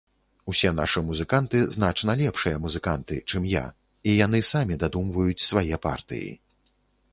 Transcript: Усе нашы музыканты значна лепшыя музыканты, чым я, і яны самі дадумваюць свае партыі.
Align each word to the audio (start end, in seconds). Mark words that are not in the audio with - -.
Усе 0.51 0.69
нашы 0.77 1.01
музыканты 1.09 1.59
значна 1.75 2.15
лепшыя 2.21 2.57
музыканты, 2.65 3.19
чым 3.29 3.45
я, 3.51 3.63
і 4.09 4.17
яны 4.25 4.43
самі 4.55 4.81
дадумваюць 4.87 5.45
свае 5.49 5.75
партыі. 5.89 6.35